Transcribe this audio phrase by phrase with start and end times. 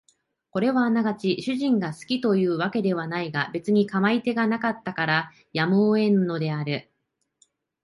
[0.49, 6.89] これはあながち主人が好きという訳ではないが別に構い手がなかったからやむを得んのである